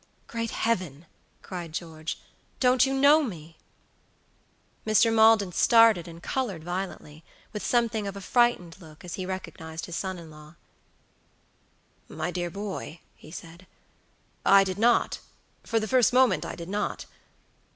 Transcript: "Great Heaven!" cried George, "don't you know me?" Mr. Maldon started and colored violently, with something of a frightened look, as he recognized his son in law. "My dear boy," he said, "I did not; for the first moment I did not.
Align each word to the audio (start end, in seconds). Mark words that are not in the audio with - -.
"Great 0.25 0.49
Heaven!" 0.49 1.05
cried 1.43 1.73
George, 1.73 2.19
"don't 2.59 2.87
you 2.87 2.93
know 2.95 3.21
me?" 3.21 3.55
Mr. 4.83 5.13
Maldon 5.13 5.51
started 5.51 6.07
and 6.07 6.23
colored 6.23 6.63
violently, 6.63 7.23
with 7.53 7.63
something 7.63 8.07
of 8.07 8.15
a 8.15 8.19
frightened 8.19 8.77
look, 8.81 9.05
as 9.05 9.13
he 9.13 9.27
recognized 9.27 9.85
his 9.85 9.95
son 9.95 10.17
in 10.17 10.31
law. 10.31 10.55
"My 12.09 12.31
dear 12.31 12.49
boy," 12.49 13.01
he 13.15 13.29
said, 13.29 13.67
"I 14.43 14.63
did 14.63 14.79
not; 14.79 15.19
for 15.63 15.79
the 15.79 15.87
first 15.87 16.13
moment 16.13 16.47
I 16.47 16.55
did 16.55 16.67
not. 16.67 17.05